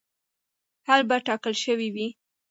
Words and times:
حل 0.87 1.01
به 1.09 1.17
ټاکل 1.27 1.53
شوی 1.63 1.89
وي. 1.95 2.07